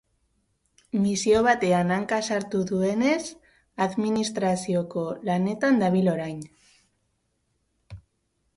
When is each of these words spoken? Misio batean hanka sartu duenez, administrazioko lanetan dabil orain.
Misio 1.01 1.41
batean 1.47 1.91
hanka 1.97 2.17
sartu 2.29 2.61
duenez, 2.71 3.19
administrazioko 3.87 5.05
lanetan 5.29 5.81
dabil 5.85 6.13
orain. 6.17 6.43